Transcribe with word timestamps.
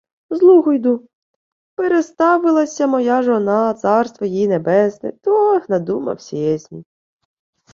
—З 0.37 0.41
Лугу 0.41 0.73
йду. 0.73 1.07
Переставилася, 1.75 2.87
моя 2.87 3.21
жона, 3.23 3.73
царство 3.73 4.27
їй 4.27 4.47
небесне, 4.47 5.11
то 5.23 5.61
надумався 5.69 6.35
єсмь... 6.37 6.81